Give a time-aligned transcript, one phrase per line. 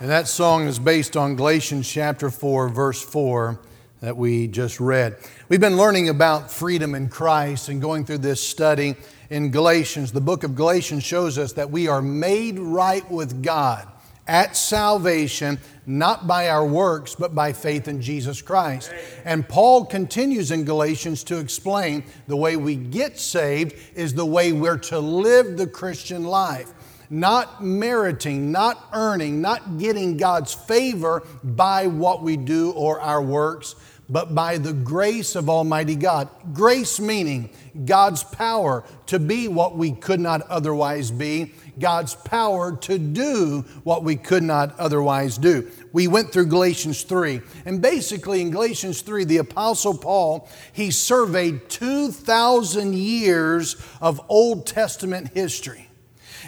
[0.00, 3.58] And that song is based on Galatians chapter 4, verse 4
[4.00, 5.16] that we just read.
[5.48, 8.94] We've been learning about freedom in Christ and going through this study
[9.28, 10.12] in Galatians.
[10.12, 13.88] The book of Galatians shows us that we are made right with God
[14.28, 18.94] at salvation, not by our works, but by faith in Jesus Christ.
[19.24, 24.52] And Paul continues in Galatians to explain the way we get saved is the way
[24.52, 26.72] we're to live the Christian life
[27.10, 33.74] not meriting, not earning, not getting God's favor by what we do or our works,
[34.10, 36.28] but by the grace of Almighty God.
[36.54, 37.50] Grace meaning
[37.84, 44.04] God's power to be what we could not otherwise be, God's power to do what
[44.04, 45.70] we could not otherwise do.
[45.92, 51.68] We went through Galatians 3, and basically in Galatians 3, the Apostle Paul, he surveyed
[51.68, 55.87] 2,000 years of Old Testament history.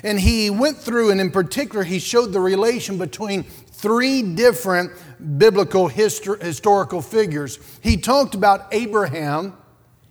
[0.02, 4.92] And he went through, and in particular, he showed the relation between three different
[5.38, 7.58] biblical histor- historical figures.
[7.82, 9.54] He talked about Abraham,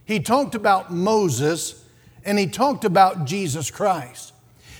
[0.05, 1.85] he talked about Moses,
[2.25, 4.33] and he talked about Jesus Christ.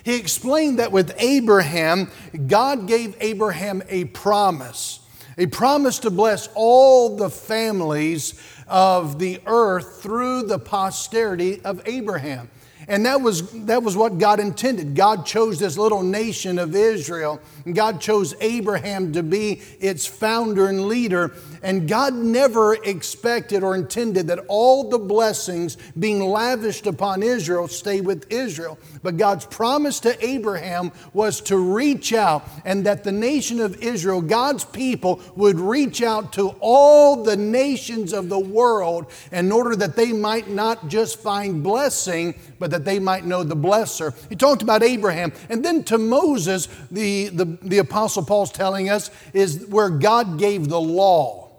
[0.04, 2.10] He explained that with Abraham,
[2.48, 5.02] God gave Abraham a promise,
[5.38, 12.50] a promise to bless all the families of the earth through the posterity of Abraham.
[12.90, 14.96] And that was, that was what God intended.
[14.96, 20.68] God chose this little nation of Israel, and God chose Abraham to be its founder
[20.68, 21.32] and leader.
[21.62, 28.02] And God never expected or intended that all the blessings being lavished upon Israel stay
[28.02, 28.80] with Israel.
[29.04, 34.22] But God's promise to Abraham was to reach out and that the nation of Israel,
[34.22, 39.96] God's people, would reach out to all the nations of the world in order that
[39.96, 44.14] they might not just find blessing, but that they might know the blesser.
[44.30, 45.32] He talked about Abraham.
[45.50, 50.70] And then to Moses, the, the, the Apostle Paul's telling us, is where God gave
[50.70, 51.50] the law.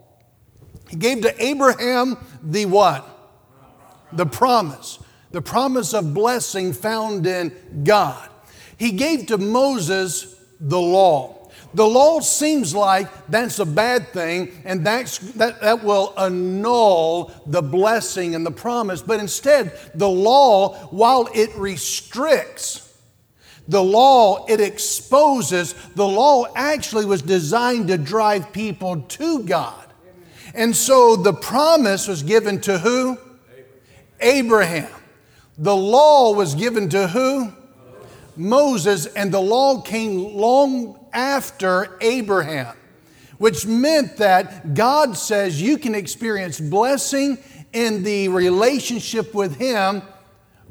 [0.89, 3.07] He gave to Abraham the what?
[4.13, 4.99] The promise.
[5.31, 8.29] The promise of blessing found in God.
[8.77, 11.40] He gave to Moses the law.
[11.73, 17.61] The law seems like that's a bad thing and that's, that, that will annul the
[17.61, 19.01] blessing and the promise.
[19.01, 22.89] But instead, the law, while it restricts,
[23.67, 29.85] the law, it exposes, the law actually was designed to drive people to God.
[30.53, 33.17] And so the promise was given to who?
[34.19, 34.91] Abraham.
[35.57, 37.53] The law was given to who?
[38.35, 42.75] Moses, and the law came long after Abraham,
[43.37, 47.37] which meant that God says you can experience blessing
[47.73, 50.01] in the relationship with Him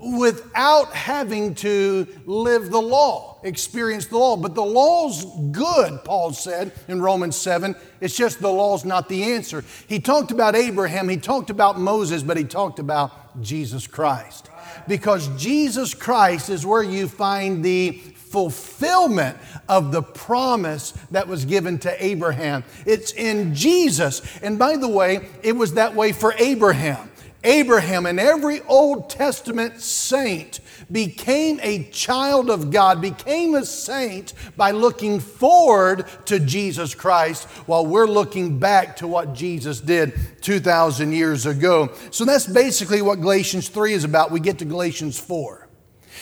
[0.01, 4.37] without having to live the law, experience the law.
[4.37, 7.75] But the law's good, Paul said in Romans 7.
[8.01, 9.65] It's just the law's not the answer.
[9.89, 14.49] He talked about Abraham, he talked about Moses, but he talked about Jesus Christ.
[14.89, 17.91] Because Jesus Christ is where you find the
[18.31, 19.37] fulfillment
[19.69, 22.65] of the promise that was given to Abraham.
[22.87, 24.23] It's in Jesus.
[24.43, 27.11] And by the way, it was that way for Abraham.
[27.43, 30.61] Abraham and every Old Testament saint
[30.93, 37.87] became a child of God, became a saint by looking forward to Jesus Christ while
[37.87, 40.13] we're looking back to what Jesus did
[40.43, 41.93] 2,000 years ago.
[42.11, 44.31] So that's basically what Galatians 3 is about.
[44.31, 45.60] We get to Galatians 4.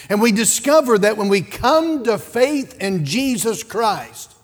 [0.09, 4.34] And we discover that when we come to faith in Jesus Christ,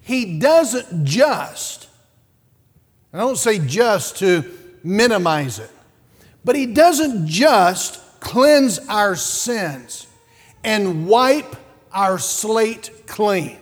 [0.00, 1.88] He doesn't just,
[3.12, 4.44] I don't say just to
[4.82, 5.70] minimize it,
[6.44, 10.06] but He doesn't just cleanse our sins
[10.64, 11.56] and wipe
[11.92, 13.58] our slate clean.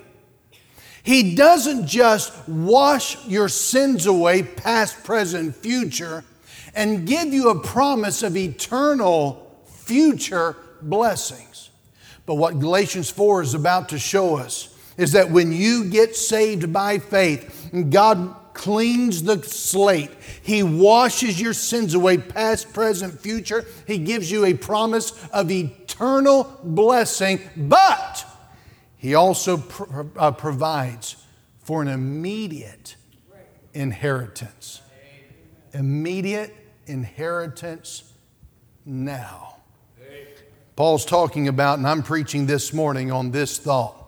[1.03, 6.25] He doesn't just wash your sins away, past, present, future,
[6.75, 10.57] and give you a promise of eternal future
[10.89, 11.71] blessings.
[12.27, 16.73] But what Galatians 4 is about to show us is that when you get saved
[16.73, 20.11] by faith, God cleans the slate.
[20.43, 23.65] He washes your sins away, past, present, future.
[23.87, 28.27] He gives you a promise of eternal blessing, but
[28.97, 31.17] He also pr- uh, provides
[31.61, 32.97] for an immediate
[33.73, 34.83] inheritance.
[35.73, 36.55] Immediate
[36.87, 38.13] inheritance
[38.85, 39.60] now.
[40.81, 44.03] Paul's talking about, and I'm preaching this morning on this thought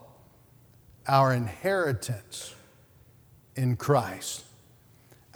[1.07, 2.55] our inheritance
[3.55, 4.43] in Christ.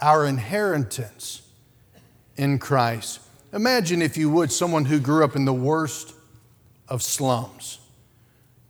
[0.00, 1.42] Our inheritance
[2.34, 3.20] in Christ.
[3.52, 6.12] Imagine, if you would, someone who grew up in the worst
[6.88, 7.78] of slums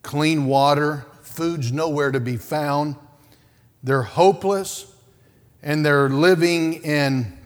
[0.02, 2.96] clean water, food's nowhere to be found.
[3.82, 4.94] They're hopeless
[5.62, 7.38] and they're living in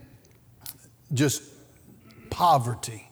[1.15, 1.45] just
[2.29, 3.12] poverty.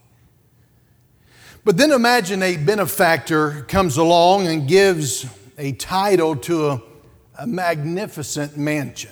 [1.63, 5.27] But then imagine a benefactor comes along and gives
[5.59, 6.83] a title to a,
[7.37, 9.11] a magnificent mansion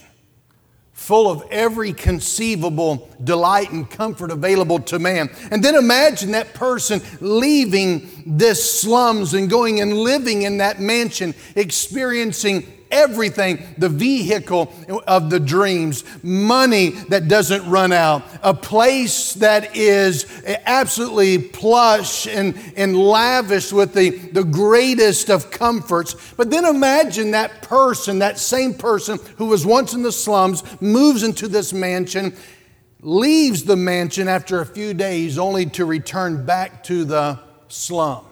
[0.94, 5.30] full of every conceivable delight and comfort available to man.
[5.50, 11.34] And then imagine that person leaving this slums and going and living in that mansion,
[11.56, 14.74] experiencing everything the vehicle
[15.08, 20.26] of the dreams, money that doesn't run out, a place that is
[20.66, 26.16] absolutely plush and, and lavish with the, the greatest of comforts.
[26.36, 31.24] But then imagine that person, that same person who was once in the slums, moves
[31.24, 32.36] into this mansion.
[33.02, 37.40] Leaves the mansion after a few days only to return back to the
[37.70, 38.29] slums.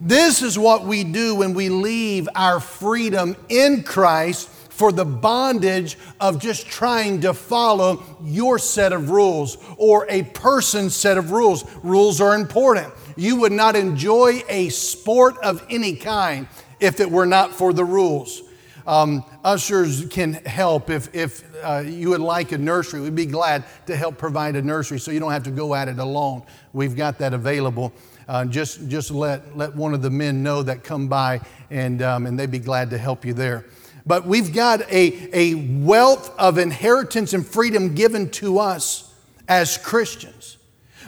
[0.00, 5.98] This is what we do when we leave our freedom in Christ for the bondage
[6.20, 11.64] of just trying to follow your set of rules or a person's set of rules.
[11.82, 12.94] Rules are important.
[13.16, 16.46] You would not enjoy a sport of any kind
[16.78, 18.42] if it were not for the rules.
[18.86, 23.00] Um, ushers can help if, if uh, you would like a nursery.
[23.00, 25.88] We'd be glad to help provide a nursery so you don't have to go at
[25.88, 26.44] it alone.
[26.72, 27.92] We've got that available
[28.28, 31.40] uh, just, just let, let one of the men know that come by
[31.70, 33.64] and, um, and they'd be glad to help you there.
[34.06, 39.12] But we've got a, a wealth of inheritance and freedom given to us
[39.48, 40.58] as Christians.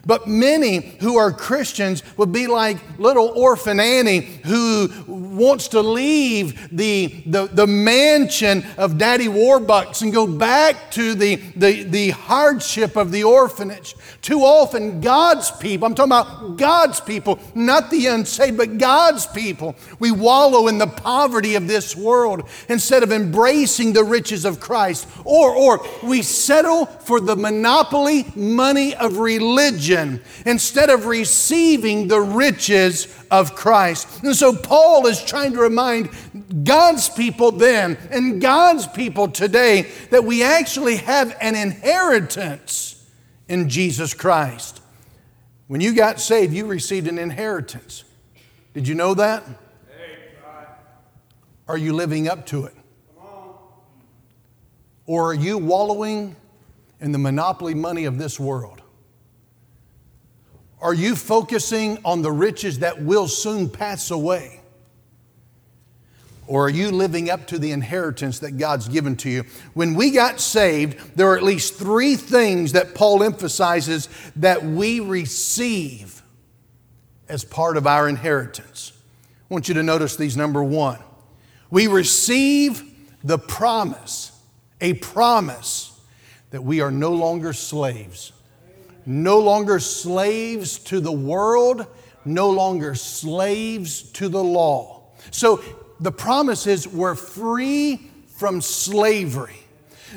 [0.04, 4.88] But many who are Christians would be like little orphan Annie who
[5.40, 11.36] wants to leave the, the, the mansion of Daddy Warbucks and go back to the,
[11.56, 13.96] the, the hardship of the orphanage.
[14.22, 19.74] Too often, God's people, I'm talking about God's people, not the unsaved, but God's people,
[19.98, 25.08] we wallow in the poverty of this world instead of embracing the riches of Christ.
[25.24, 33.08] Or, or we settle for the monopoly money of religion instead of receiving the riches
[33.30, 34.22] of Christ.
[34.22, 36.10] And so Paul is trying to remind
[36.64, 43.08] God's people then and God's people today that we actually have an inheritance
[43.48, 44.82] in Jesus Christ.
[45.68, 48.02] When you got saved, you received an inheritance.
[48.74, 49.44] Did you know that?
[51.68, 52.74] Are you living up to it?
[55.06, 56.34] Or are you wallowing
[57.00, 58.82] in the monopoly money of this world?
[60.80, 64.59] Are you focusing on the riches that will soon pass away?
[66.50, 69.44] Or are you living up to the inheritance that God's given to you?
[69.72, 74.98] When we got saved, there are at least three things that Paul emphasizes that we
[74.98, 76.22] receive
[77.28, 78.90] as part of our inheritance.
[79.48, 80.98] I want you to notice these number one.
[81.70, 82.82] We receive
[83.22, 84.36] the promise,
[84.80, 85.96] a promise
[86.50, 88.32] that we are no longer slaves
[89.06, 91.86] no longer slaves to the world,
[92.24, 95.02] no longer slaves to the law.
[95.30, 95.62] So
[96.00, 99.56] the promise is we're free from slavery.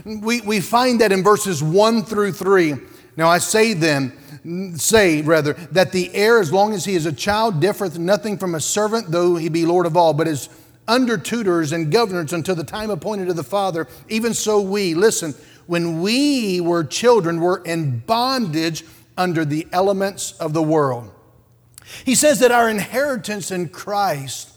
[0.05, 2.75] We, we find that in verses 1 through 3.
[3.15, 7.13] Now I say then, say rather, that the heir, as long as he is a
[7.13, 10.49] child, differeth nothing from a servant, though he be Lord of all, but is
[10.87, 13.87] under tutors and governors until the time appointed of the Father.
[14.09, 15.35] Even so, we, listen,
[15.67, 18.83] when we were children, were in bondage
[19.17, 21.11] under the elements of the world.
[22.03, 24.52] He says that our inheritance in Christ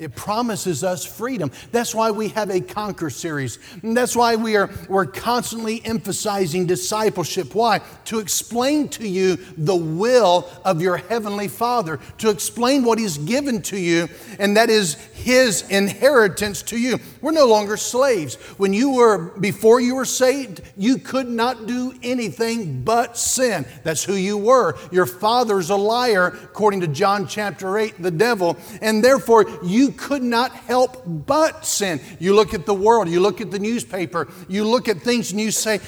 [0.00, 1.52] it promises us freedom.
[1.72, 3.58] That's why we have a Conquer series.
[3.82, 7.54] And that's why we are, we're constantly emphasizing discipleship.
[7.54, 7.80] Why?
[8.06, 13.60] To explain to you the will of your Heavenly Father, to explain what He's given
[13.62, 16.98] to you, and that is His inheritance to you.
[17.20, 18.36] We're no longer slaves.
[18.56, 23.66] When you were, before you were saved, you could not do anything but sin.
[23.84, 24.78] That's who you were.
[24.90, 28.56] Your father's a liar, according to John chapter 8, the devil.
[28.80, 32.00] And therefore, you could not help but sin.
[32.18, 35.40] You look at the world, you look at the newspaper, you look at things and
[35.40, 35.80] you say,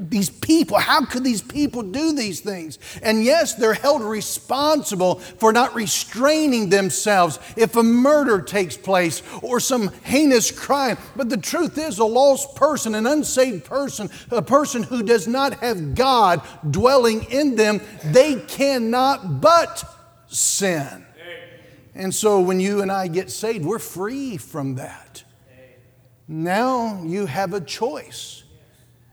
[0.00, 2.78] these people, how could these people do these things?
[3.02, 9.60] And yes, they're held responsible for not restraining themselves if a murder takes place or
[9.60, 10.96] some heinous crime.
[11.16, 15.60] But the truth is, a lost person, an unsaved person, a person who does not
[15.60, 16.40] have God
[16.70, 19.84] dwelling in them, they cannot but
[20.28, 21.04] sin.
[22.00, 25.22] And so when you and I get saved, we're free from that.
[26.26, 28.42] Now you have a choice.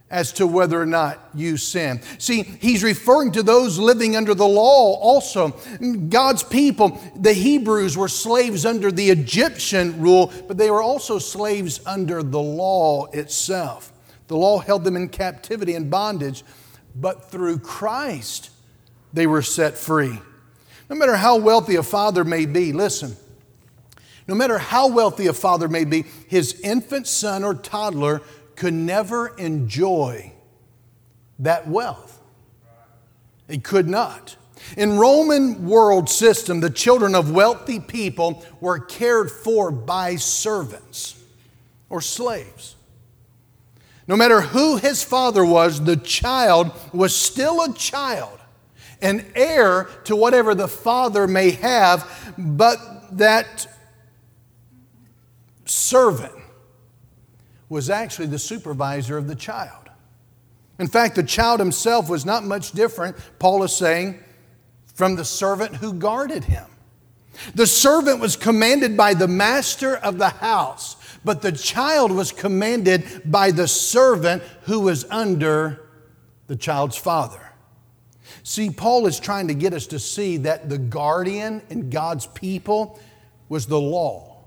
[0.10, 2.02] as to whether or not you sin.
[2.18, 5.50] See, he's referring to those living under the law also.
[6.10, 11.82] God's people, the Hebrews, were slaves under the Egyptian rule, but they were also slaves
[11.86, 13.92] under the law itself.
[14.28, 16.44] The law held them in captivity and bondage,
[16.96, 18.50] but through Christ
[19.12, 20.20] they were set free.
[20.90, 23.16] No matter how wealthy a father may be, listen,
[24.28, 28.22] no matter how wealthy a father may be, his infant son or toddler
[28.56, 30.32] could never enjoy
[31.40, 32.22] that wealth.
[33.48, 34.36] He could not.
[34.76, 41.24] In Roman world system, the children of wealthy people were cared for by servants
[41.90, 42.76] or slaves.
[44.08, 48.37] No matter who his father was, the child was still a child,
[49.02, 52.78] an heir to whatever the father may have, but
[53.18, 53.68] that
[55.66, 56.34] servant
[57.70, 59.90] was actually the supervisor of the child.
[60.80, 64.20] In fact, the child himself was not much different, Paul is saying,
[64.94, 66.66] from the servant who guarded him.
[67.56, 73.22] The servant was commanded by the master of the house, but the child was commanded
[73.26, 75.88] by the servant who was under
[76.48, 77.47] the child's father.
[78.44, 83.00] See, Paul is trying to get us to see that the guardian in God's people
[83.50, 84.38] was the law.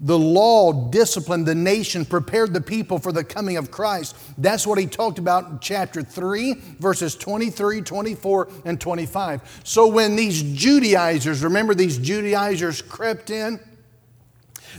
[0.00, 4.14] The law disciplined the nation, prepared the people for the coming of Christ.
[4.36, 9.60] That's what he talked about in chapter 3, verses 23, 24, and 25.
[9.64, 13.58] So when these Judaizers, remember these Judaizers crept in?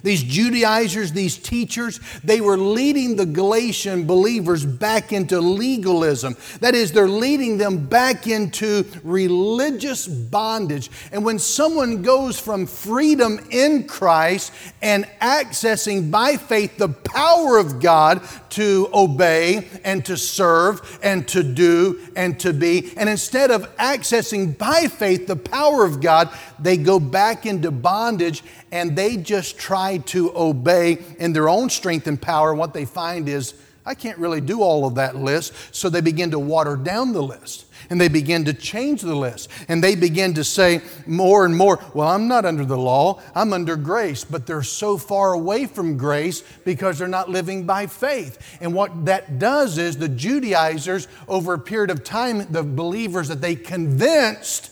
[0.03, 6.35] These Judaizers, these teachers, they were leading the Galatian believers back into legalism.
[6.59, 10.89] That is, they're leading them back into religious bondage.
[11.11, 17.79] And when someone goes from freedom in Christ and accessing by faith the power of
[17.81, 18.21] God
[18.57, 24.57] to obey and to serve and to do and to be, and instead of accessing
[24.57, 29.99] by faith the power of God, they go back into bondage and they just try
[29.99, 32.55] to obey in their own strength and power.
[32.55, 33.53] What they find is,
[33.87, 35.53] I can't really do all of that list.
[35.73, 39.49] So they begin to water down the list and they begin to change the list
[39.69, 43.53] and they begin to say more and more, Well, I'm not under the law, I'm
[43.53, 44.25] under grace.
[44.25, 48.57] But they're so far away from grace because they're not living by faith.
[48.59, 53.39] And what that does is the Judaizers, over a period of time, the believers that
[53.39, 54.69] they convinced,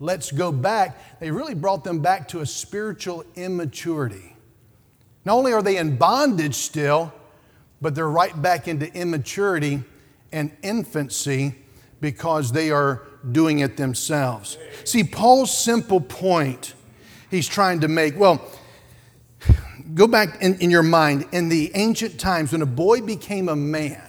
[0.00, 4.36] let's go back, they really brought them back to a spiritual immaturity.
[5.24, 7.14] Not only are they in bondage still,
[7.80, 9.82] but they're right back into immaturity
[10.32, 11.54] and infancy
[12.00, 14.58] because they are doing it themselves.
[14.84, 16.74] See, Paul's simple point
[17.30, 18.44] he's trying to make well,
[19.94, 21.26] go back in, in your mind.
[21.32, 24.02] In the ancient times, when a boy became a man,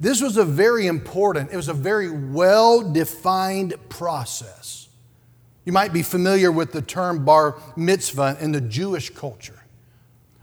[0.00, 4.88] this was a very important, it was a very well defined process.
[5.64, 9.57] You might be familiar with the term bar mitzvah in the Jewish culture.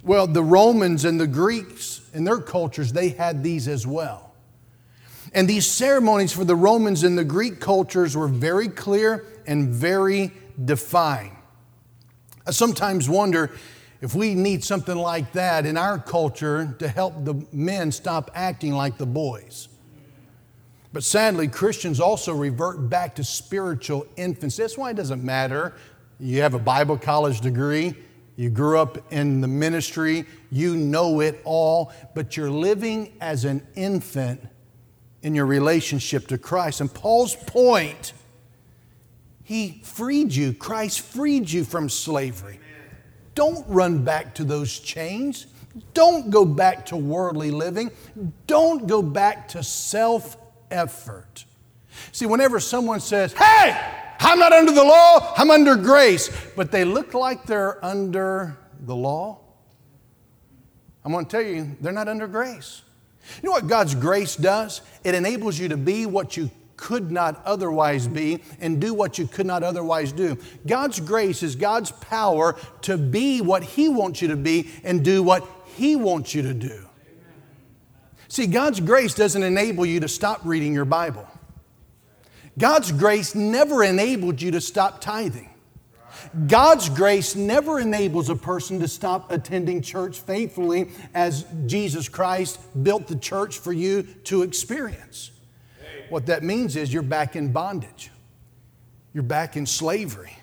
[0.05, 4.33] Well, the Romans and the Greeks in their cultures, they had these as well.
[5.33, 10.31] And these ceremonies for the Romans and the Greek cultures were very clear and very
[10.63, 11.35] defined.
[12.45, 13.51] I sometimes wonder
[13.99, 18.73] if we need something like that in our culture to help the men stop acting
[18.73, 19.69] like the boys.
[20.93, 24.61] But sadly, Christians also revert back to spiritual infancy.
[24.61, 25.73] That's why it doesn't matter.
[26.19, 27.95] You have a Bible college degree,
[28.35, 33.65] you grew up in the ministry, you know it all, but you're living as an
[33.75, 34.41] infant
[35.21, 36.81] in your relationship to Christ.
[36.81, 38.13] And Paul's point,
[39.43, 42.59] he freed you, Christ freed you from slavery.
[43.35, 45.47] Don't run back to those chains.
[45.93, 47.91] Don't go back to worldly living.
[48.47, 50.37] Don't go back to self
[50.71, 51.45] effort.
[52.11, 53.77] See, whenever someone says, Hey,
[54.19, 58.95] I'm not under the law, I'm under grace, but they look like they're under the
[58.95, 59.39] law,
[61.03, 62.81] I'm going to tell you, they're not under grace.
[63.41, 64.81] You know what God's grace does?
[65.03, 69.27] It enables you to be what you could not otherwise be and do what you
[69.27, 70.37] could not otherwise do.
[70.65, 75.23] God's grace is God's power to be what He wants you to be and do
[75.23, 76.85] what He wants you to do.
[78.27, 81.27] See, God's grace doesn't enable you to stop reading your Bible.
[82.57, 85.49] God's grace never enabled you to stop tithing.
[86.47, 93.07] God's grace never enables a person to stop attending church faithfully as Jesus Christ built
[93.07, 95.31] the church for you to experience.
[96.09, 98.11] What that means is you're back in bondage,
[99.13, 100.37] you're back in slavery.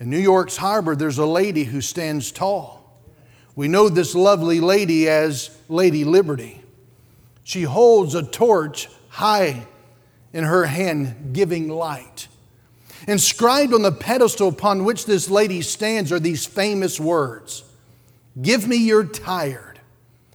[0.00, 3.00] In New York's harbor, there's a lady who stands tall.
[3.54, 6.60] We know this lovely lady as Lady Liberty.
[7.44, 9.66] She holds a torch high
[10.32, 12.28] in her hand, giving light.
[13.06, 17.64] Inscribed on the pedestal upon which this lady stands are these famous words
[18.40, 19.80] Give me your tired,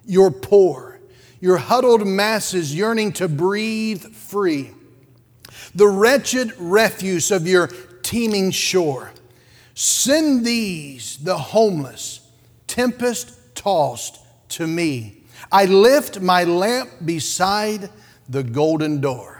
[0.06, 1.00] your poor,
[1.40, 4.72] your huddled masses yearning to breathe free,
[5.74, 7.70] the wretched refuse of your
[8.04, 9.12] teeming shore.
[9.74, 12.22] Send these, the homeless,
[12.68, 15.24] tempest tossed, to me.
[15.52, 17.90] I lift my lamp beside
[18.30, 19.37] the golden door.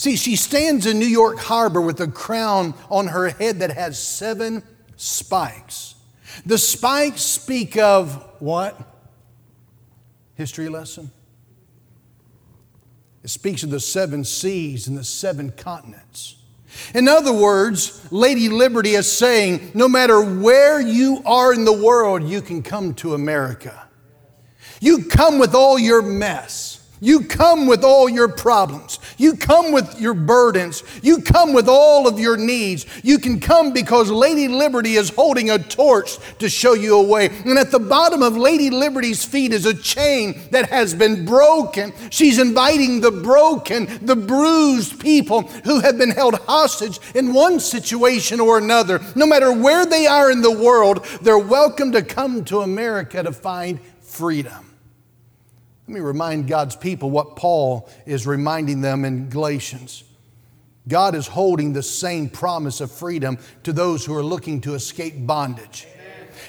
[0.00, 4.02] See, she stands in New York Harbor with a crown on her head that has
[4.02, 4.62] seven
[4.96, 5.94] spikes.
[6.46, 8.80] The spikes speak of what?
[10.36, 11.10] History lesson?
[13.22, 16.36] It speaks of the seven seas and the seven continents.
[16.94, 22.22] In other words, Lady Liberty is saying no matter where you are in the world,
[22.22, 23.86] you can come to America.
[24.80, 26.69] You come with all your mess.
[27.02, 28.98] You come with all your problems.
[29.16, 30.82] You come with your burdens.
[31.02, 32.84] You come with all of your needs.
[33.02, 37.30] You can come because Lady Liberty is holding a torch to show you a way.
[37.46, 41.94] And at the bottom of Lady Liberty's feet is a chain that has been broken.
[42.10, 48.40] She's inviting the broken, the bruised people who have been held hostage in one situation
[48.40, 49.00] or another.
[49.14, 53.32] No matter where they are in the world, they're welcome to come to America to
[53.32, 54.69] find freedom.
[55.90, 60.04] Let me remind God's people what Paul is reminding them in Galatians.
[60.86, 65.14] God is holding the same promise of freedom to those who are looking to escape
[65.26, 65.88] bondage.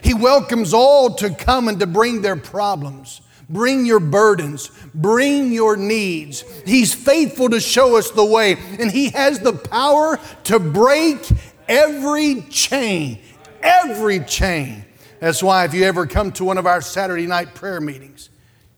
[0.04, 3.22] He welcomes all to come and to bring their problems.
[3.50, 6.42] Bring your burdens, bring your needs.
[6.64, 11.28] He's faithful to show us the way, and He has the power to break
[11.68, 13.18] every chain,
[13.64, 14.86] every chain.
[15.20, 18.30] That's why, if you ever come to one of our Saturday night prayer meetings,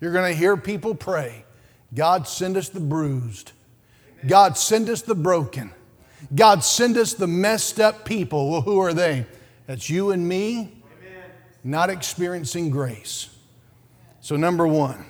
[0.03, 1.45] you're going to hear people pray
[1.93, 3.51] God, send us the bruised.
[4.27, 5.71] God, send us the broken.
[6.33, 8.49] God, send us the messed up people.
[8.49, 9.25] Well, who are they?
[9.67, 10.81] That's you and me
[11.63, 13.29] not experiencing grace.
[14.21, 15.05] So, number one,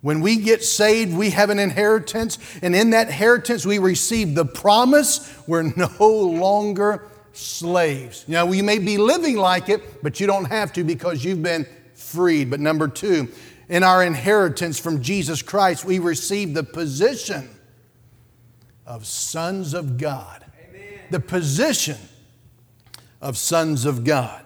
[0.00, 4.44] when we get saved, we have an inheritance, and in that inheritance, we receive the
[4.44, 8.24] promise we're no longer slaves.
[8.26, 11.66] Now, you may be living like it, but you don't have to because you've been
[11.94, 12.50] freed.
[12.50, 13.28] But number two,
[13.68, 17.48] in our inheritance from Jesus Christ, we receive the position
[18.86, 20.44] of sons of God.
[20.68, 21.00] Amen.
[21.10, 21.98] The position
[23.20, 24.44] of sons of God.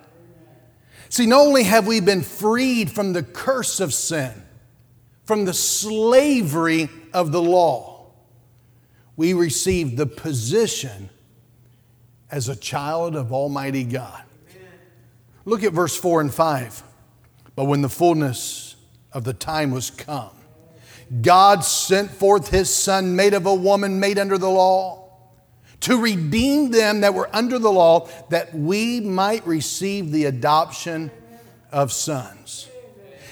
[1.11, 4.33] See, not only have we been freed from the curse of sin,
[5.25, 8.07] from the slavery of the law,
[9.17, 11.11] we receive the position
[12.31, 14.23] as a child of Almighty God.
[14.51, 14.69] Amen.
[15.45, 16.83] Look at verse 4 and 5.
[17.57, 18.70] But when the fullness
[19.13, 20.31] of the time was come.
[21.23, 25.09] God sent forth his son, made of a woman, made under the law,
[25.81, 31.11] to redeem them that were under the law, that we might receive the adoption
[31.73, 32.69] of sons.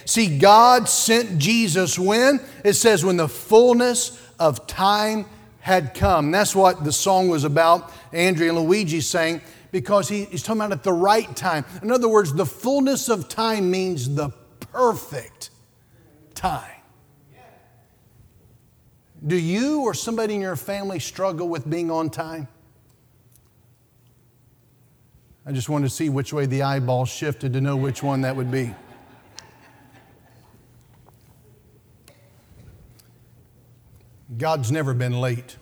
[0.06, 2.40] See, God sent Jesus when?
[2.64, 5.26] It says, when the fullness of time
[5.60, 6.30] had come.
[6.30, 7.92] That's what the song was about.
[8.12, 11.64] Andrea and Luigi sang, because he, he's talking about at the right time.
[11.82, 14.30] In other words, the fullness of time means the
[14.72, 15.37] perfect
[16.38, 16.70] time.
[19.26, 22.46] Do you or somebody in your family struggle with being on time?
[25.44, 28.36] I just wanted to see which way the eyeball shifted to know which one that
[28.36, 28.74] would be.
[34.36, 35.56] God's never been late.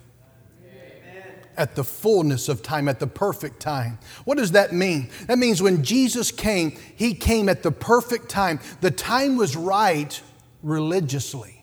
[1.57, 3.99] At the fullness of time, at the perfect time.
[4.27, 5.09] What does that mean?
[5.27, 8.61] That means when Jesus came, He came at the perfect time.
[8.83, 10.21] The time was right
[10.63, 11.57] religiously.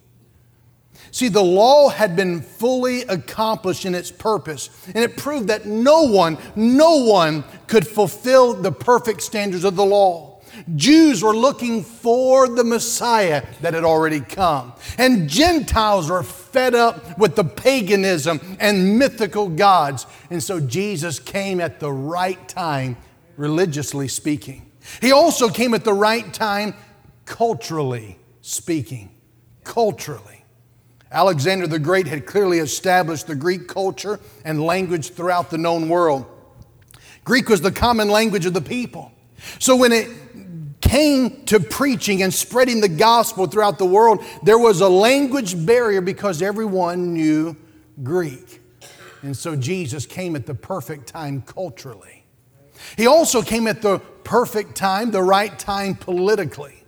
[1.12, 6.04] See, the law had been fully accomplished in its purpose, and it proved that no
[6.04, 10.42] one, no one could fulfill the perfect standards of the law.
[10.76, 14.74] Jews were looking for the Messiah that had already come.
[14.98, 20.06] And Gentiles were fed up with the paganism and mythical gods.
[20.30, 22.98] And so Jesus came at the right time,
[23.36, 24.72] religiously speaking.
[25.02, 26.76] He also came at the right time,
[27.26, 29.10] culturally speaking,
[29.64, 30.44] culturally.
[31.12, 36.26] Alexander the Great had clearly established the Greek culture and language throughout the known world.
[37.24, 39.12] Greek was the common language of the people.
[39.60, 40.10] So when it
[40.82, 46.02] came to preaching and spreading the gospel throughout the world, there was a language barrier
[46.02, 47.56] because everyone knew
[48.04, 48.62] Greek.
[49.22, 52.26] And so Jesus came at the perfect time culturally.
[52.98, 56.83] He also came at the perfect time, the right time politically.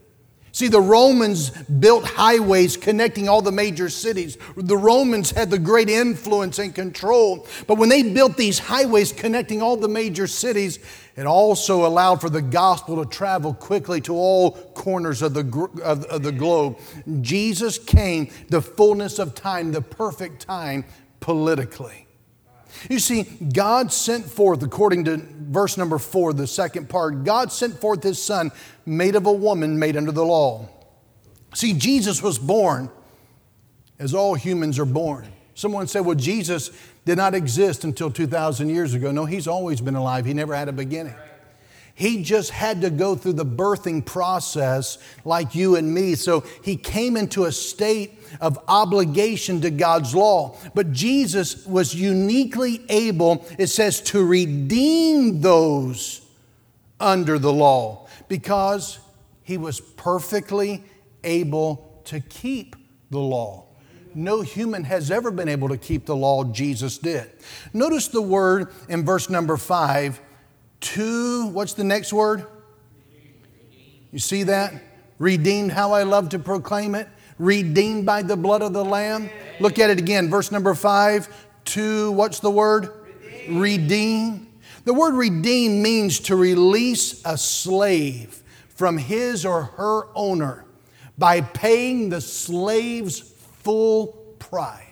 [0.56, 4.38] See, the Romans built highways connecting all the major cities.
[4.56, 7.46] The Romans had the great influence and control.
[7.68, 10.80] But when they built these highways connecting all the major cities,
[11.18, 15.42] it also allowed for the gospel to travel quickly to all corners of the,
[15.84, 16.78] of, of the globe.
[17.20, 20.86] Jesus came, the fullness of time, the perfect time
[21.20, 22.05] politically.
[22.90, 27.80] You see, God sent forth, according to verse number four, the second part, God sent
[27.80, 28.52] forth his son,
[28.86, 30.68] made of a woman, made under the law.
[31.54, 32.90] See, Jesus was born
[33.98, 35.28] as all humans are born.
[35.54, 36.72] Someone said, well, Jesus
[37.06, 39.12] did not exist until 2,000 years ago.
[39.12, 41.16] No, he's always been alive, he never had a beginning.
[41.98, 46.16] He just had to go through the birthing process like you and me.
[46.16, 50.58] So he came into a state of obligation to God's law.
[50.74, 56.22] But Jesus was uniquely able, it says, to redeem those
[57.00, 59.00] under the law because
[59.44, 60.84] he was perfectly
[61.24, 62.76] able to keep
[63.10, 63.64] the law.
[64.14, 67.30] No human has ever been able to keep the law, Jesus did.
[67.74, 70.20] Notice the word in verse number five
[70.86, 72.46] to, what's the next word?
[74.12, 74.74] You see that?
[75.18, 77.08] Redeemed, how I love to proclaim it.
[77.38, 79.30] Redeemed by the blood of the Lamb.
[79.60, 81.28] Look at it again, verse number five.
[81.66, 82.92] To, what's the word?
[83.48, 83.60] Redeem.
[83.60, 84.48] redeem.
[84.86, 90.66] The word redeem means to release a slave from his or her owner
[91.18, 94.85] by paying the slave's full price.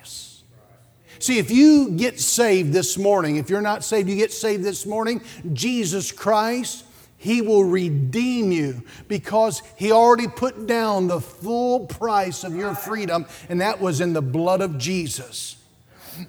[1.24, 4.84] See, if you get saved this morning, if you're not saved, you get saved this
[4.84, 5.22] morning,
[5.54, 6.84] Jesus Christ,
[7.16, 13.24] He will redeem you because He already put down the full price of your freedom,
[13.48, 15.56] and that was in the blood of Jesus.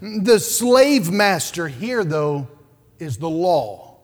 [0.02, 2.48] The slave master here, though,
[2.98, 3.98] is the law.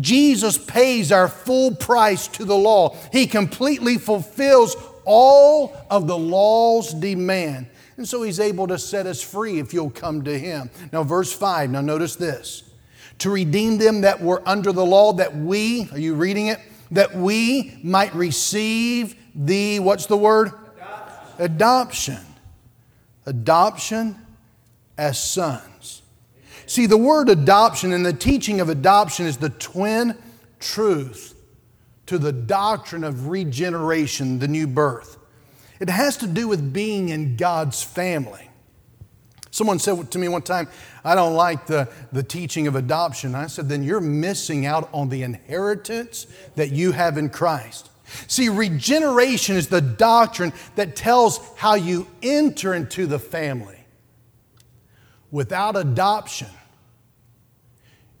[0.00, 2.96] Jesus pays our full price to the law.
[3.12, 4.74] He completely fulfills
[5.04, 7.68] all of the law's demand.
[8.02, 10.70] And so he's able to set us free if you'll come to him.
[10.92, 12.64] Now, verse 5, now notice this
[13.20, 16.58] to redeem them that were under the law, that we, are you reading it?
[16.90, 20.50] That we might receive the, what's the word?
[21.38, 22.16] Adoption.
[22.18, 22.26] Adoption,
[23.24, 24.16] Adoption
[24.98, 26.02] as sons.
[26.66, 30.18] See, the word adoption and the teaching of adoption is the twin
[30.58, 31.36] truth
[32.06, 35.18] to the doctrine of regeneration, the new birth.
[35.82, 38.48] It has to do with being in God's family.
[39.50, 40.68] Someone said to me one time,
[41.04, 43.34] I don't like the, the teaching of adoption.
[43.34, 47.90] I said, then you're missing out on the inheritance that you have in Christ.
[48.28, 53.84] See, regeneration is the doctrine that tells how you enter into the family.
[55.32, 56.50] Without adoption,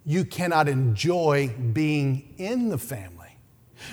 [0.04, 3.36] you cannot enjoy being in the family.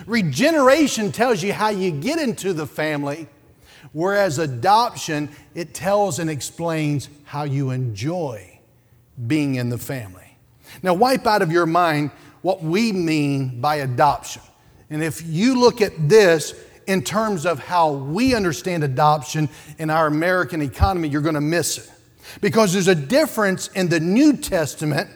[0.07, 3.27] Regeneration tells you how you get into the family
[3.91, 8.59] Whereas adoption, it tells and explains how you enjoy
[9.27, 10.37] being in the family.
[10.83, 12.11] Now, wipe out of your mind
[12.41, 14.41] what we mean by adoption.
[14.89, 16.53] And if you look at this
[16.87, 21.77] in terms of how we understand adoption in our American economy, you're going to miss
[21.77, 21.91] it.
[22.41, 25.09] Because there's a difference in the New Testament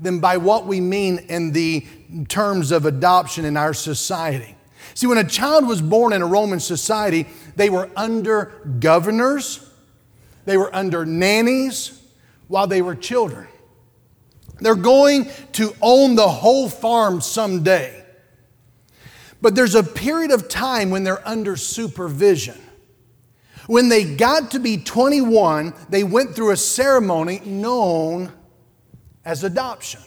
[0.00, 1.86] than by what we mean in the
[2.28, 4.56] terms of adoption in our society.
[4.94, 9.66] See, when a child was born in a Roman society, they were under governors,
[10.44, 12.02] they were under nannies
[12.48, 13.46] while they were children.
[14.60, 18.04] They're going to own the whole farm someday.
[19.40, 22.58] But there's a period of time when they're under supervision.
[23.66, 28.32] When they got to be 21, they went through a ceremony known
[29.24, 30.02] as adoption.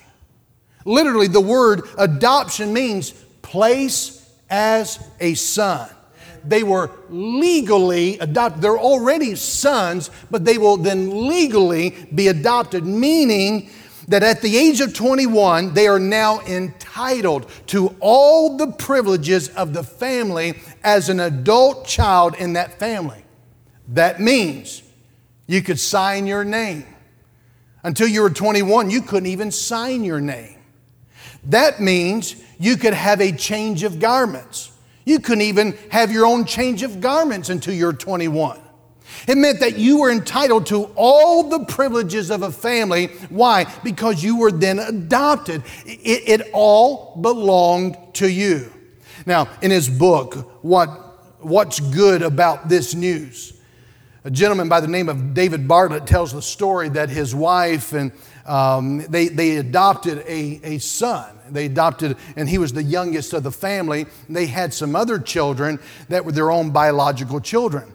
[0.85, 5.89] Literally, the word adoption means place as a son.
[6.45, 8.61] They were legally adopted.
[8.61, 13.69] They're already sons, but they will then legally be adopted, meaning
[14.07, 19.73] that at the age of 21, they are now entitled to all the privileges of
[19.73, 23.23] the family as an adult child in that family.
[23.87, 24.83] That means
[25.47, 26.85] you could sign your name.
[27.83, 30.57] Until you were 21, you couldn't even sign your name.
[31.45, 34.71] That means you could have a change of garments.
[35.05, 38.59] You couldn't even have your own change of garments until you're 21.
[39.27, 43.07] It meant that you were entitled to all the privileges of a family.
[43.29, 43.65] Why?
[43.83, 45.63] Because you were then adopted.
[45.85, 48.71] It, it, all belonged to you.
[49.25, 50.89] Now, in his book, what,
[51.39, 53.53] What's Good About This News?
[54.25, 58.11] A gentleman by the name of David Bartlett tells the story that his wife and
[58.45, 61.37] um, they, they adopted a, a son.
[61.49, 64.05] They adopted, and he was the youngest of the family.
[64.27, 65.79] They had some other children
[66.09, 67.93] that were their own biological children.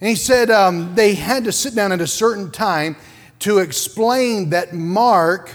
[0.00, 2.96] And he said um, they had to sit down at a certain time
[3.40, 5.54] to explain that Mark,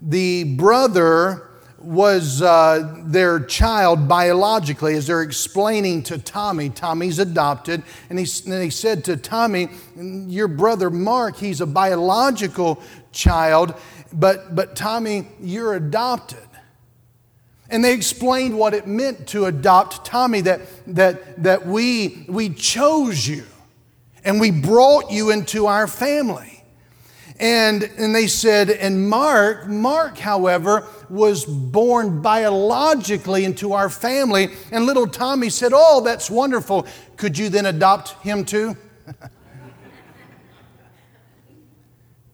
[0.00, 1.45] the brother,
[1.86, 6.68] was uh, their child biologically, as they're explaining to Tommy.
[6.68, 12.82] Tommy's adopted, and he, and he said to Tommy, Your brother Mark, he's a biological
[13.12, 13.74] child,
[14.12, 16.38] but, but Tommy, you're adopted.
[17.70, 23.26] And they explained what it meant to adopt Tommy, that, that, that we, we chose
[23.26, 23.44] you
[24.24, 26.55] and we brought you into our family.
[27.38, 34.48] And, and they said, and Mark, Mark, however, was born biologically into our family.
[34.72, 36.86] And little Tommy said, Oh, that's wonderful.
[37.16, 38.76] Could you then adopt him too?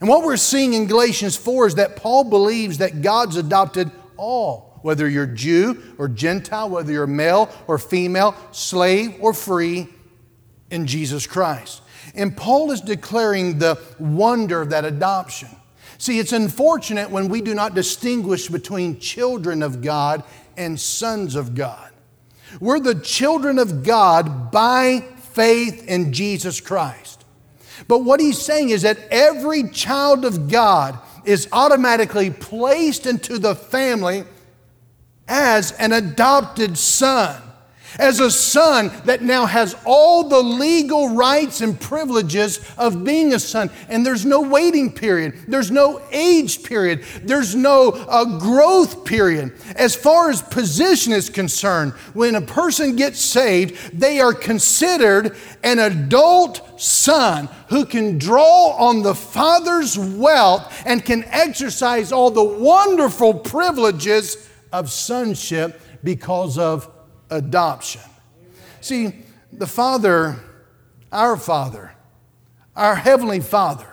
[0.00, 4.78] and what we're seeing in Galatians 4 is that Paul believes that God's adopted all,
[4.82, 9.88] whether you're Jew or Gentile, whether you're male or female, slave or free,
[10.72, 11.81] in Jesus Christ.
[12.14, 15.48] And Paul is declaring the wonder of that adoption.
[15.98, 20.24] See, it's unfortunate when we do not distinguish between children of God
[20.56, 21.90] and sons of God.
[22.60, 27.24] We're the children of God by faith in Jesus Christ.
[27.88, 33.54] But what he's saying is that every child of God is automatically placed into the
[33.54, 34.24] family
[35.28, 37.40] as an adopted son
[37.98, 43.38] as a son that now has all the legal rights and privileges of being a
[43.38, 43.70] son.
[43.88, 49.52] And there's no waiting period, there's no age period, there's no uh, growth period.
[49.76, 55.78] As far as position is concerned, when a person gets saved, they are considered an
[55.78, 63.34] adult son who can draw on the father's wealth and can exercise all the wonderful
[63.34, 66.88] privileges of sonship because of
[67.32, 68.02] adoption.
[68.80, 69.14] See,
[69.52, 70.36] the Father,
[71.10, 71.92] our Father,
[72.76, 73.86] our Heavenly Father,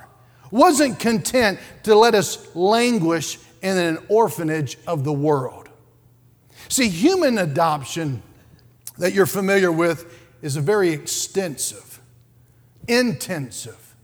[0.51, 5.69] wasn't content to let us languish in an orphanage of the world.
[6.69, 8.21] See, human adoption
[8.97, 11.99] that you're familiar with is a very extensive,
[12.87, 13.95] intensive,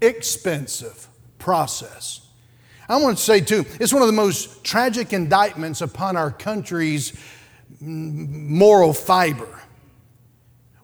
[0.00, 2.20] expensive process.
[2.88, 7.12] I want to say, too, it's one of the most tragic indictments upon our country's
[7.82, 9.62] moral fiber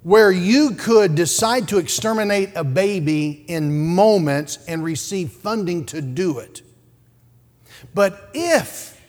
[0.03, 6.39] where you could decide to exterminate a baby in moments and receive funding to do
[6.39, 6.63] it.
[7.95, 9.01] But if,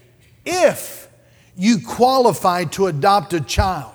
[0.45, 1.07] if
[1.55, 3.93] you qualify to adopt a child,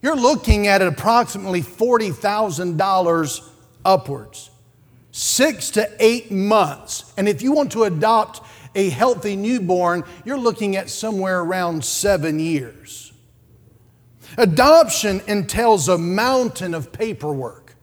[0.00, 3.48] you're looking at approximately $40,000
[3.84, 4.50] upwards,
[5.10, 7.12] six to eight months.
[7.16, 8.40] And if you want to adopt
[8.74, 13.12] a healthy newborn, you're looking at somewhere around seven years.
[14.38, 17.74] Adoption entails a mountain of paperwork.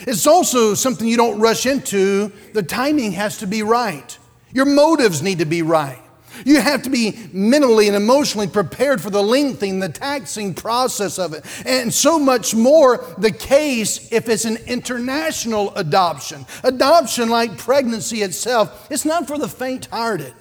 [0.00, 2.32] It's also something you don't rush into.
[2.52, 4.16] The timing has to be right.
[4.52, 6.02] Your motives need to be right.
[6.44, 11.34] You have to be mentally and emotionally prepared for the lengthy the taxing process of
[11.34, 11.44] it.
[11.66, 16.46] And so much more the case if it's an international adoption.
[16.64, 20.34] Adoption, like pregnancy itself, it's not for the faint hearted.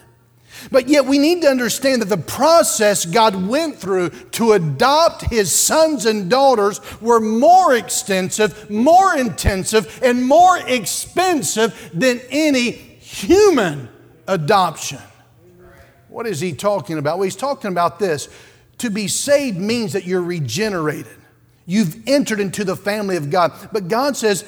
[0.72, 5.52] But yet, we need to understand that the process God went through to adopt his
[5.54, 13.88] sons and daughters were more extensive, more intensive, and more expensive than any human
[14.28, 15.00] adoption.
[16.18, 17.20] What is he talking about?
[17.20, 18.28] Well, he's talking about this.
[18.80, 21.16] To be saved means that you're regenerated.
[21.68, 23.54] You've entered into the family of God.
[23.72, 24.44] But God says,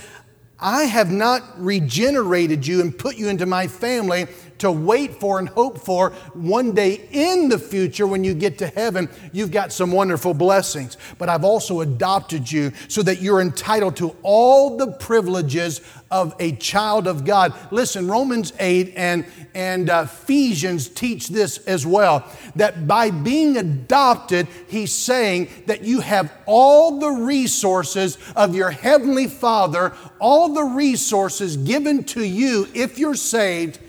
[0.59, 4.25] I have not regenerated you and put you into my family
[4.59, 8.67] to wait for and hope for one day in the future when you get to
[8.67, 10.97] heaven, you've got some wonderful blessings.
[11.17, 16.53] But I've also adopted you so that you're entitled to all the privileges of a
[16.53, 17.53] child of God.
[17.71, 24.47] Listen, Romans 8 and, and uh, Ephesians teach this as well that by being adopted,
[24.67, 31.57] he's saying that you have all the resources of your heavenly Father, all the resources
[31.57, 33.79] given to you if you're saved,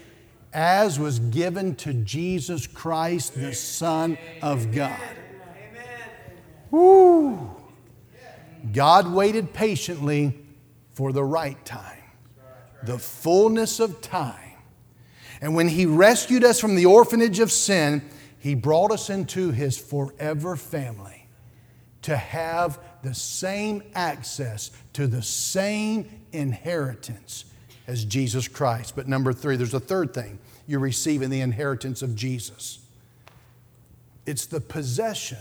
[0.52, 4.98] as was given to Jesus Christ, the Son of God.
[6.70, 7.56] Woo.
[8.72, 10.36] God waited patiently
[10.92, 12.00] for the right time
[12.82, 14.49] the fullness of time.
[15.40, 18.02] And when He rescued us from the orphanage of sin,
[18.38, 21.26] He brought us into His forever family
[22.02, 27.44] to have the same access to the same inheritance
[27.86, 28.94] as Jesus Christ.
[28.96, 32.80] But number three, there's a third thing you receive in the inheritance of Jesus
[34.26, 35.38] it's the possession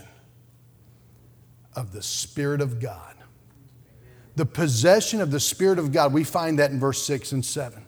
[1.74, 3.14] of the Spirit of God.
[4.36, 6.12] The possession of the Spirit of God.
[6.12, 7.84] We find that in verse 6 and 7.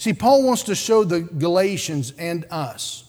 [0.00, 3.04] See, Paul wants to show the Galatians and us.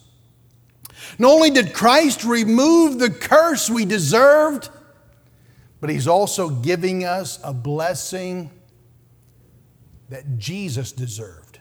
[1.18, 4.70] Not only did Christ remove the curse we deserved,
[5.80, 8.52] but he's also giving us a blessing
[10.10, 11.60] that Jesus deserved.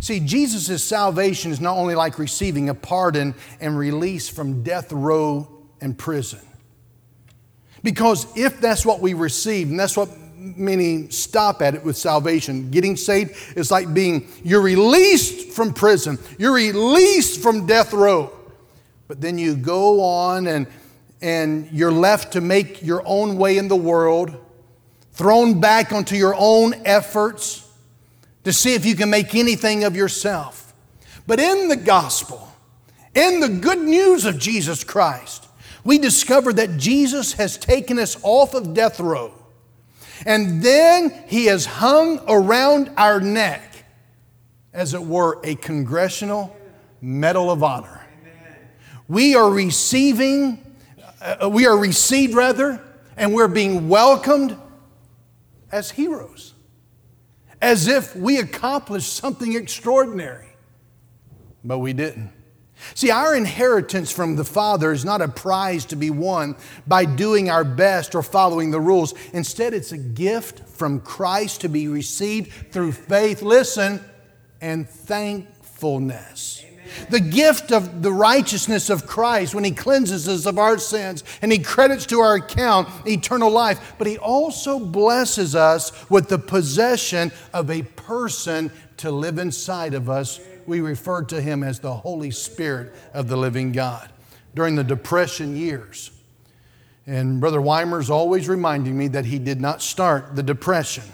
[0.00, 5.62] See, Jesus' salvation is not only like receiving a pardon and release from death row
[5.80, 6.40] and prison.
[7.84, 10.10] Because if that's what we receive, and that's what
[10.56, 16.18] many stop at it with salvation, getting saved is like being, you're released from prison,
[16.38, 18.32] you're released from death row.
[19.08, 20.66] But then you go on and,
[21.20, 24.34] and you're left to make your own way in the world,
[25.12, 27.68] thrown back onto your own efforts
[28.44, 30.72] to see if you can make anything of yourself.
[31.26, 32.48] But in the gospel,
[33.14, 35.48] in the good news of Jesus Christ,
[35.84, 39.32] we discover that Jesus has taken us off of death row.
[40.24, 43.84] And then he has hung around our neck,
[44.72, 46.56] as it were, a congressional
[47.00, 48.06] medal of honor.
[49.08, 50.64] We are receiving,
[51.20, 52.82] uh, we are received rather,
[53.16, 54.56] and we're being welcomed
[55.70, 56.54] as heroes,
[57.60, 60.48] as if we accomplished something extraordinary.
[61.64, 62.32] But we didn't.
[62.94, 67.50] See, our inheritance from the Father is not a prize to be won by doing
[67.50, 69.14] our best or following the rules.
[69.32, 74.00] Instead, it's a gift from Christ to be received through faith, listen,
[74.60, 76.64] and thankfulness.
[77.10, 81.50] The gift of the righteousness of Christ when He cleanses us of our sins and
[81.50, 87.32] He credits to our account eternal life, but He also blesses us with the possession
[87.52, 92.30] of a person to live inside of us we refer to him as the Holy
[92.30, 94.10] Spirit of the living God.
[94.54, 96.10] During the Depression years,
[97.06, 101.04] and Brother Weimer's always reminding me that he did not start the Depression.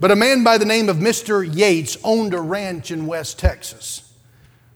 [0.00, 1.48] But a man by the name of Mr.
[1.48, 4.12] Yates owned a ranch in West Texas.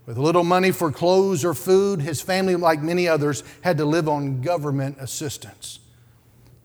[0.07, 4.09] With little money for clothes or food, his family, like many others, had to live
[4.09, 5.81] on government assistance.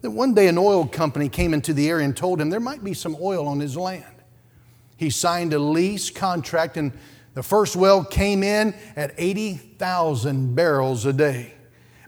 [0.01, 2.83] Then one day, an oil company came into the area and told him there might
[2.83, 4.05] be some oil on his land.
[4.97, 6.91] He signed a lease contract, and
[7.33, 11.53] the first well came in at 80,000 barrels a day.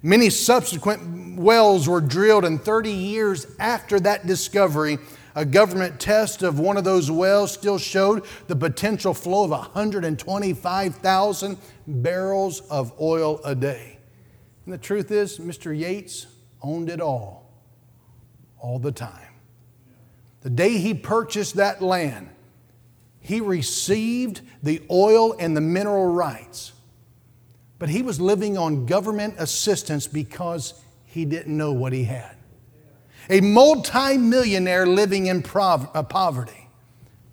[0.01, 4.99] Many subsequent wells were drilled, and 30 years after that discovery,
[5.33, 11.57] a government test of one of those wells still showed the potential flow of 125,000
[11.87, 13.97] barrels of oil a day.
[14.65, 15.77] And the truth is, Mr.
[15.77, 16.27] Yates
[16.61, 17.51] owned it all,
[18.59, 19.21] all the time.
[20.41, 22.29] The day he purchased that land,
[23.25, 26.73] he received the oil and the mineral rights,
[27.79, 32.35] but he was living on government assistance because he didn't know what he had.
[33.29, 36.69] A multimillionaire living in uh, poverty.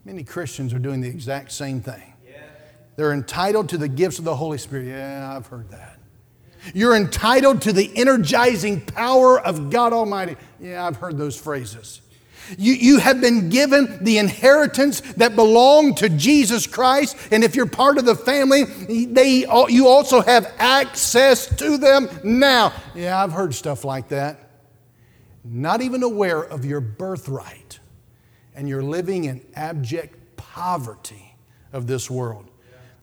[0.04, 2.12] Many Christians are doing the exact same thing.
[2.96, 4.86] They're entitled to the gifts of the Holy Spirit.
[4.86, 5.98] Yeah, I've heard that.
[6.74, 10.36] You're entitled to the energizing power of God Almighty.
[10.60, 12.01] Yeah, I've heard those phrases.
[12.58, 17.16] You, you have been given the inheritance that belonged to Jesus Christ.
[17.30, 18.64] And if you're part of the family,
[19.06, 22.72] they, you also have access to them now.
[22.94, 24.50] Yeah, I've heard stuff like that.
[25.44, 27.80] Not even aware of your birthright.
[28.54, 31.36] And you're living in abject poverty
[31.72, 32.50] of this world.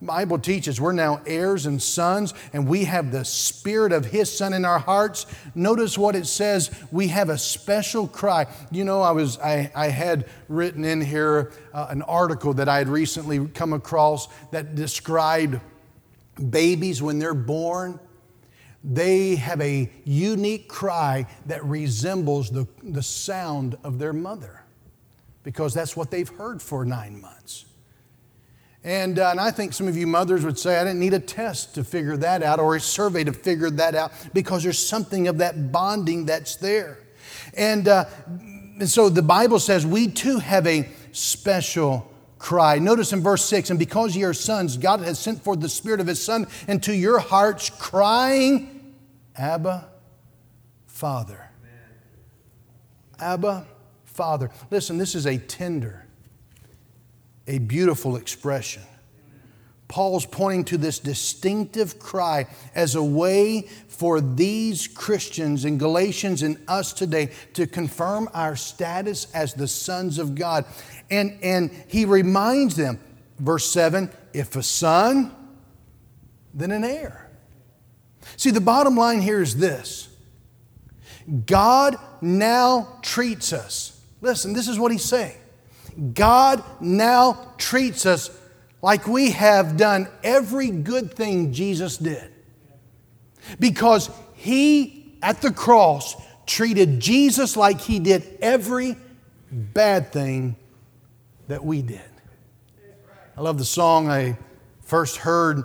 [0.01, 4.53] Bible teaches we're now heirs and sons, and we have the spirit of His Son
[4.53, 5.25] in our hearts.
[5.55, 6.71] Notice what it says.
[6.91, 8.47] We have a special cry.
[8.71, 12.77] You know, I was I, I had written in here uh, an article that I
[12.77, 15.59] had recently come across that described
[16.49, 17.99] babies when they're born.
[18.81, 24.63] They have a unique cry that resembles the, the sound of their mother
[25.43, 27.65] because that's what they've heard for nine months.
[28.83, 31.19] And, uh, and I think some of you mothers would say, I didn't need a
[31.19, 35.27] test to figure that out or a survey to figure that out because there's something
[35.27, 36.99] of that bonding that's there.
[37.55, 42.79] And, uh, and so the Bible says we too have a special cry.
[42.79, 45.99] Notice in verse 6 and because ye are sons, God has sent forth the Spirit
[45.99, 48.95] of His Son into your hearts, crying,
[49.35, 49.89] Abba,
[50.87, 51.49] Father.
[53.19, 53.67] Abba,
[54.05, 54.49] Father.
[54.71, 56.05] Listen, this is a tender
[57.49, 58.83] a beautiful expression.
[59.87, 62.45] Paul's pointing to this distinctive cry
[62.75, 69.33] as a way for these Christians in Galatians and us today to confirm our status
[69.33, 70.65] as the sons of God.
[71.09, 72.99] And, and he reminds them,
[73.39, 75.35] verse 7 if a son,
[76.53, 77.31] then an heir.
[78.37, 80.07] See, the bottom line here is this
[81.47, 83.99] God now treats us.
[84.21, 85.37] Listen, this is what he's saying.
[86.13, 88.29] God now treats us
[88.81, 92.31] like we have done every good thing Jesus did.
[93.59, 98.95] Because he, at the cross, treated Jesus like he did every
[99.51, 100.55] bad thing
[101.47, 102.01] that we did.
[103.35, 104.37] I love the song I
[104.81, 105.63] first heard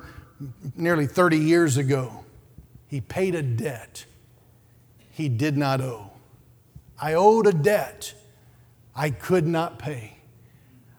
[0.76, 2.24] nearly 30 years ago.
[2.88, 4.06] He paid a debt
[5.14, 6.10] he did not owe.
[7.00, 8.14] I owed a debt
[8.96, 10.13] I could not pay.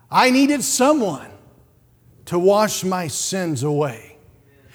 [0.09, 1.31] I needed someone
[2.25, 4.17] to wash my sins away.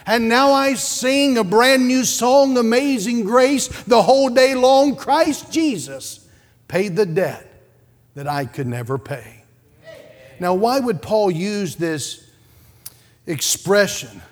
[0.07, 4.97] And now I sing a brand new song, Amazing Grace, the whole day long.
[4.97, 6.29] Christ Jesus
[6.69, 7.47] paid the debt
[8.15, 9.45] that I could never pay.
[10.41, 12.29] Now, why would Paul use this
[13.27, 14.23] expression?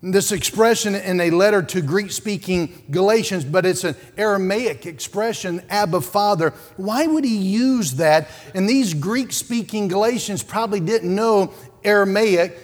[0.00, 6.02] This expression in a letter to Greek speaking Galatians, but it's an Aramaic expression, Abba
[6.02, 6.54] Father.
[6.76, 8.28] Why would he use that?
[8.54, 12.56] And these Greek speaking Galatians probably didn't know Aramaic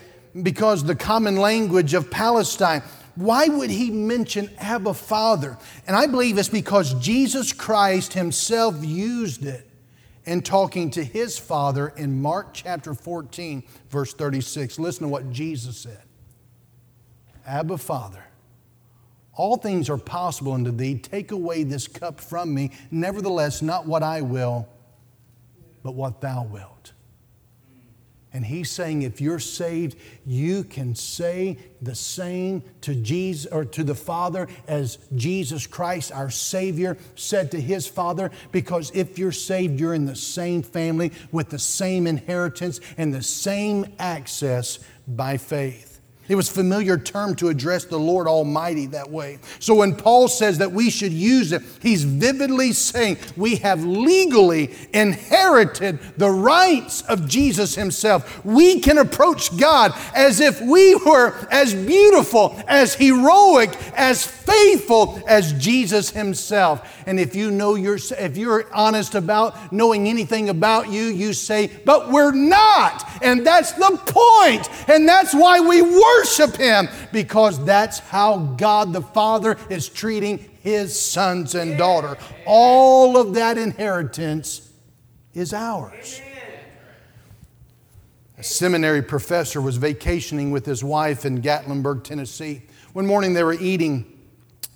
[0.44, 2.82] because the common language of Palestine.
[3.16, 5.58] Why would he mention Abba Father?
[5.88, 9.68] And I believe it's because Jesus Christ himself used it
[10.24, 14.78] in talking to his Father in Mark chapter 14, verse 36.
[14.78, 16.03] Listen to what Jesus said
[17.46, 18.24] Abba Father.
[19.36, 20.96] All things are possible unto thee.
[20.96, 22.70] Take away this cup from me.
[22.90, 24.68] Nevertheless, not what I will,
[25.82, 26.92] but what thou wilt.
[28.32, 33.84] And he's saying, if you're saved, you can say the same to Jesus or to
[33.84, 38.32] the Father as Jesus Christ, our Savior, said to his Father.
[38.50, 43.22] Because if you're saved, you're in the same family with the same inheritance and the
[43.22, 45.93] same access by faith.
[46.26, 49.38] It was a familiar term to address the Lord Almighty that way.
[49.58, 54.74] So when Paul says that we should use it, he's vividly saying we have legally
[54.94, 58.42] inherited the rights of Jesus himself.
[58.42, 65.52] We can approach God as if we were as beautiful, as heroic, as faithful as
[65.54, 67.02] Jesus himself.
[67.06, 71.70] And if you know you're, if you're honest about knowing anything about you, you say,
[71.84, 73.06] but we're not.
[73.22, 74.70] And that's the point.
[74.88, 80.38] And that's why we work worship Him because that's how God the Father is treating
[80.60, 82.16] His sons and daughter.
[82.46, 84.72] All of that inheritance
[85.34, 86.20] is ours.
[88.36, 92.62] A seminary professor was vacationing with his wife in Gatlinburg, Tennessee.
[92.92, 94.18] One morning they were eating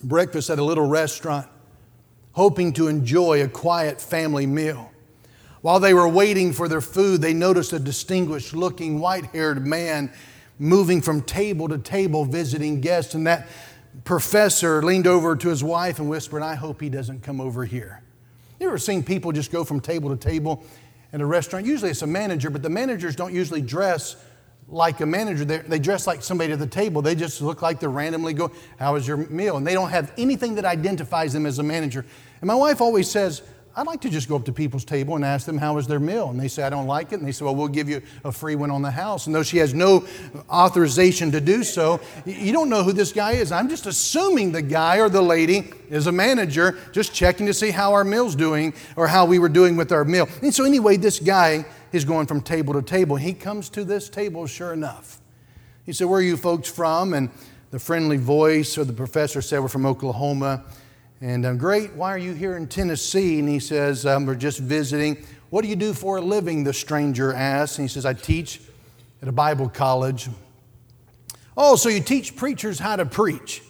[0.02, 1.48] breakfast at a little restaurant,
[2.32, 4.92] hoping to enjoy a quiet family meal.
[5.60, 10.12] While they were waiting for their food, they noticed a distinguished looking white haired man
[10.58, 13.14] moving from table to table visiting guests.
[13.14, 13.48] And that
[14.04, 18.02] professor leaned over to his wife and whispered, I hope he doesn't come over here.
[18.60, 20.64] You ever seen people just go from table to table
[21.12, 21.64] in a restaurant?
[21.64, 24.16] Usually it's a manager, but the managers don't usually dress
[24.68, 25.44] like a manager.
[25.44, 27.00] They, they dress like somebody at the table.
[27.00, 29.56] They just look like they're randomly going, How was your meal?
[29.56, 32.04] And they don't have anything that identifies them as a manager.
[32.40, 33.42] And my wife always says,
[33.78, 36.00] I'd like to just go up to people's table and ask them how was their
[36.00, 36.30] meal.
[36.30, 37.20] And they say, I don't like it.
[37.20, 39.26] And they say, well, we'll give you a free one on the house.
[39.26, 40.04] And though she has no
[40.50, 43.52] authorization to do so, you don't know who this guy is.
[43.52, 47.70] I'm just assuming the guy or the lady is a manager, just checking to see
[47.70, 50.28] how our meal's doing or how we were doing with our meal.
[50.42, 53.14] And so, anyway, this guy is going from table to table.
[53.14, 55.20] He comes to this table, sure enough.
[55.86, 57.14] He said, Where are you folks from?
[57.14, 57.30] And
[57.70, 60.64] the friendly voice or the professor said, We're from Oklahoma.
[61.20, 61.94] And I'm great.
[61.94, 63.40] Why are you here in Tennessee?
[63.40, 65.24] And he says, um, We're just visiting.
[65.50, 66.62] What do you do for a living?
[66.62, 67.78] The stranger asks.
[67.78, 68.60] And he says, I teach
[69.20, 70.28] at a Bible college.
[71.56, 73.62] Oh, so you teach preachers how to preach.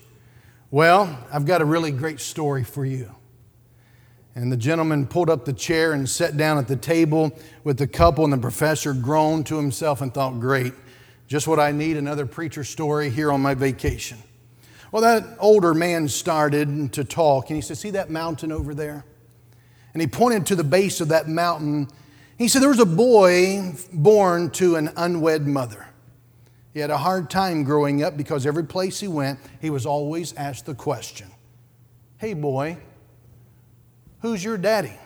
[0.70, 3.14] Well, I've got a really great story for you.
[4.34, 7.86] And the gentleman pulled up the chair and sat down at the table with the
[7.86, 10.74] couple, and the professor groaned to himself and thought, Great,
[11.26, 14.18] just what I need another preacher story here on my vacation.
[14.90, 19.04] Well, that older man started to talk, and he said, See that mountain over there?
[19.92, 21.88] And he pointed to the base of that mountain.
[22.38, 25.88] He said, There was a boy born to an unwed mother.
[26.72, 30.32] He had a hard time growing up because every place he went, he was always
[30.34, 31.28] asked the question
[32.16, 32.78] Hey, boy,
[34.20, 34.96] who's your daddy?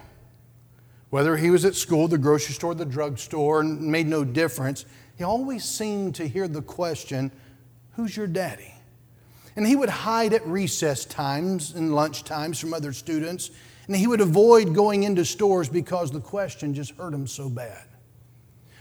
[1.11, 4.87] Whether he was at school, the grocery store, the drugstore, made no difference.
[5.18, 7.33] He always seemed to hear the question,
[7.97, 8.72] Who's your daddy?
[9.57, 13.51] And he would hide at recess times and lunch times from other students,
[13.87, 17.85] and he would avoid going into stores because the question just hurt him so bad.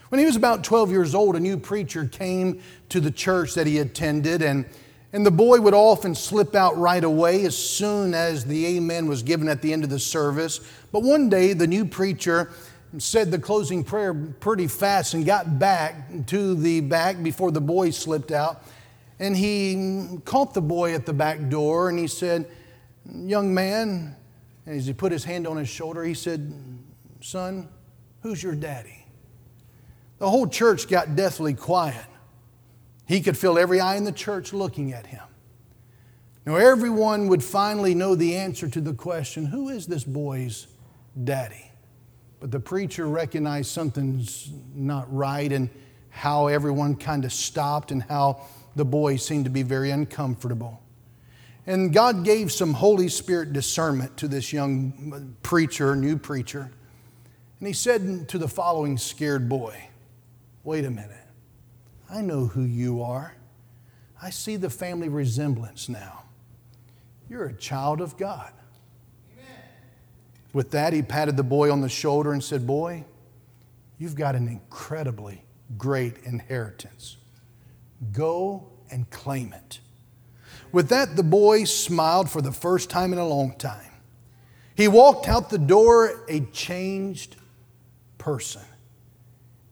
[0.10, 3.66] When he was about 12 years old, a new preacher came to the church that
[3.66, 4.66] he attended, and,
[5.14, 9.24] and the boy would often slip out right away as soon as the amen was
[9.24, 10.60] given at the end of the service.
[10.92, 12.52] But one day, the new preacher
[12.98, 17.92] said the closing prayer pretty fast and got back to the back before the boy
[17.92, 18.66] slipped out.
[19.22, 22.50] And he caught the boy at the back door and he said,
[23.06, 24.16] Young man,
[24.66, 26.52] and as he put his hand on his shoulder, he said,
[27.22, 27.70] Son,
[28.24, 29.06] who's your daddy?
[30.18, 32.06] The whole church got deathly quiet.
[33.06, 35.24] He could feel every eye in the church looking at him.
[36.44, 40.66] Now, everyone would finally know the answer to the question who is this boy's
[41.24, 41.72] daddy?
[42.40, 45.70] But the preacher recognized something's not right and
[46.10, 48.42] how everyone kind of stopped and how
[48.76, 50.82] the boy seemed to be very uncomfortable.
[51.68, 56.72] And God gave some Holy Spirit discernment to this young preacher, new preacher.
[57.60, 59.90] And he said to the following scared boy,
[60.64, 61.18] Wait a minute.
[62.10, 63.36] I know who you are.
[64.22, 66.24] I see the family resemblance now.
[67.30, 68.52] You're a child of God.
[70.54, 73.06] With that, he patted the boy on the shoulder and said, Boy,
[73.98, 75.44] you've got an incredibly
[75.78, 77.18] great inheritance.
[78.12, 79.80] Go and claim it.
[80.72, 83.92] With that, the boy smiled for the first time in a long time.
[84.76, 87.36] He walked out the door a changed
[88.18, 88.62] person.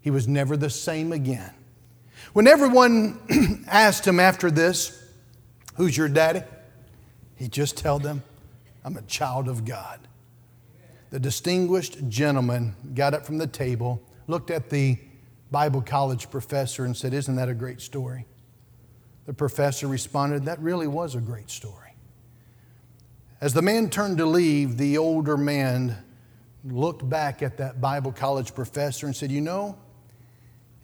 [0.01, 1.53] He was never the same again.
[2.34, 4.95] When everyone asked him after this,
[5.75, 6.41] Who's your daddy?
[7.38, 8.21] He just told them,
[8.84, 9.99] I'm a child of God.
[11.09, 14.97] The distinguished gentleman got up from the table, looked at the
[15.52, 18.26] Bible college professor, and said, Isn't that a great story?
[19.26, 21.93] The professor responded, That really was a great story.
[23.41, 25.97] As the man turned to leave, the older man
[26.64, 29.78] looked back at that Bible college professor and said, You know,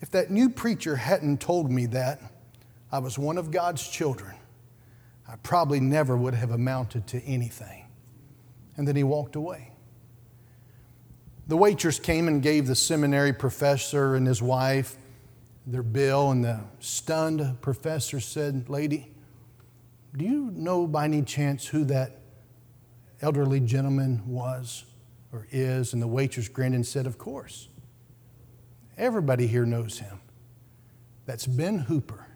[0.01, 2.22] if that new preacher hadn't told me that
[2.91, 4.36] I was one of God's children,
[5.28, 7.86] I probably never would have amounted to anything.
[8.78, 9.72] And then he walked away.
[11.47, 14.97] The waitress came and gave the seminary professor and his wife
[15.67, 19.11] their bill, and the stunned professor said, Lady,
[20.15, 22.21] do you know by any chance who that
[23.21, 24.85] elderly gentleman was
[25.31, 25.93] or is?
[25.93, 27.69] And the waitress grinned and said, Of course.
[28.97, 30.19] Everybody here knows him.
[31.25, 32.27] That's Ben Hooper.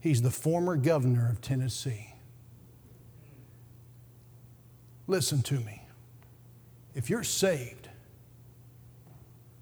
[0.00, 2.14] He's the former governor of Tennessee.
[5.06, 5.85] Listen to me.
[6.96, 7.90] If you're saved,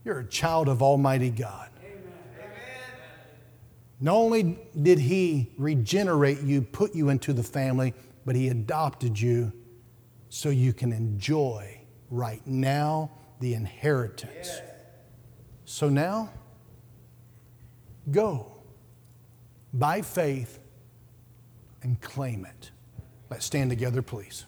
[0.04, 1.68] you're a child of Almighty God.
[4.00, 7.92] Not only did He regenerate you, put you into the family,
[8.24, 9.52] but He adopted you
[10.28, 13.10] so you can enjoy right now
[13.40, 14.60] the inheritance.
[15.64, 16.30] So now,
[18.12, 18.52] go
[19.72, 20.60] by faith
[21.82, 22.70] and claim it.
[23.28, 24.44] Let's stand together, please.